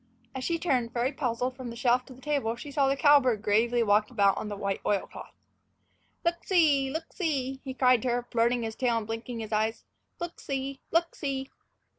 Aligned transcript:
As 0.33 0.43
she 0.43 0.57
turned, 0.57 0.91
very 0.93 1.11
puzzled, 1.11 1.55
from 1.55 1.69
the 1.69 1.75
shelf 1.75 2.05
to 2.05 2.13
the 2.15 2.23
table, 2.23 2.55
she 2.55 2.71
saw 2.71 2.87
the 2.87 2.95
cowbird 2.97 3.43
gravely 3.43 3.83
walking 3.83 4.13
about 4.13 4.35
on 4.35 4.47
the 4.47 4.55
white 4.57 4.81
oil 4.83 5.05
cloth. 5.05 5.35
"Look 6.25 6.43
see! 6.43 6.89
look 6.89 7.13
see!" 7.13 7.61
he 7.63 7.75
cried 7.75 8.01
to 8.01 8.07
her, 8.09 8.27
flirting 8.31 8.63
his 8.63 8.75
tail 8.75 8.97
and 8.97 9.05
blinking 9.05 9.41
his 9.41 9.51
eyes. 9.53 9.83
"Look 10.19 10.39
see! 10.39 10.81
look 10.91 11.13
see!" 11.13 11.51